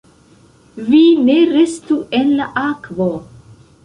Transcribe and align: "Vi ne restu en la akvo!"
"Vi 0.85 1.01
ne 1.27 1.35
restu 1.51 1.97
en 2.21 2.31
la 2.39 2.47
akvo!" 2.63 3.09